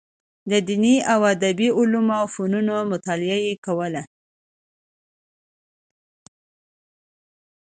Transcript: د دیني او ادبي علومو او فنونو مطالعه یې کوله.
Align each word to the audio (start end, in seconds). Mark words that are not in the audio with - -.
د 0.51 0.53
دیني 0.67 0.95
او 1.13 1.19
ادبي 1.33 1.67
علومو 1.79 2.13
او 2.19 2.25
فنونو 2.35 2.75
مطالعه 2.91 3.39
یې 3.47 3.55
کوله. 3.65 4.03